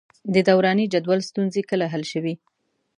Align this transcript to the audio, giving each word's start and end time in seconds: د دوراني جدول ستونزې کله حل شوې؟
د 0.33 0.35
دوراني 0.47 0.85
جدول 0.93 1.19
ستونزې 1.29 1.61
کله 1.69 1.85
حل 1.93 2.03
شوې؟ 2.11 2.33